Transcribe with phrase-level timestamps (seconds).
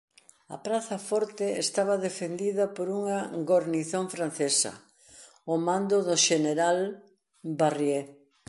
[0.55, 3.19] A praza forte estaba defendida por unha
[3.51, 4.71] gornición francesa
[5.49, 6.79] ao mando do xeneral
[7.59, 8.01] Barrié.